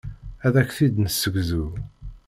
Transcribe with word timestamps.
Ad 0.45 0.55
ak-t-id-nessegzu. 0.61 1.65